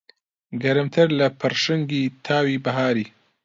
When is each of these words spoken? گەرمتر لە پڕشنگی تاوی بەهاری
گەرمتر 0.61 1.07
لە 1.19 1.27
پڕشنگی 1.39 2.03
تاوی 2.25 2.61
بەهاری 2.65 3.05